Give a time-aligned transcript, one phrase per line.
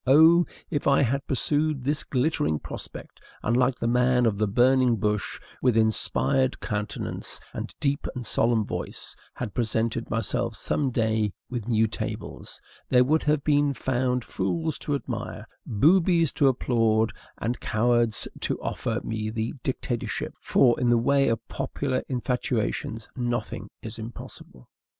[0.07, 4.95] Oh, if I had pursued this glittering prospect, and, like the man of the burning
[4.95, 11.67] bush, with inspired countenance and deep and solemn voice, had presented myself some day with
[11.67, 12.59] new tables,
[12.89, 19.01] there would have been found fools to admire, boobies to applaud, and cowards to offer
[19.03, 24.67] me the dictatorship; for, in the way of popular infatuations, nothing is impossible.